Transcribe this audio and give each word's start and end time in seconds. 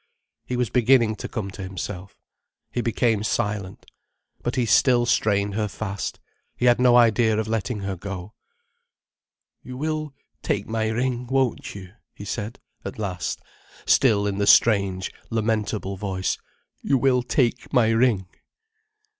He 0.47 0.57
was 0.57 0.71
beginning 0.71 1.15
to 1.17 1.27
come 1.27 1.51
to 1.51 1.61
himself. 1.61 2.15
He 2.71 2.81
became 2.81 3.21
silent. 3.21 3.85
But 4.41 4.55
he 4.55 4.65
still 4.65 5.05
strained 5.05 5.53
her 5.53 5.67
fast, 5.67 6.19
he 6.57 6.65
had 6.65 6.79
no 6.79 6.95
idea 6.97 7.37
of 7.37 7.47
letting 7.47 7.81
her 7.81 7.95
go. 7.95 8.33
"You 9.61 9.77
will 9.77 10.15
take 10.41 10.65
my 10.65 10.87
ring, 10.89 11.27
won't 11.27 11.75
you?" 11.75 11.93
he 12.15 12.25
said 12.25 12.57
at 12.83 12.97
last, 12.97 13.43
still 13.85 14.25
in 14.25 14.39
the 14.39 14.47
strange, 14.47 15.11
lamentable 15.29 15.97
voice. 15.97 16.35
"You 16.81 16.97
will 16.97 17.21
take 17.21 17.71
my 17.71 17.89
ring." 17.91 18.27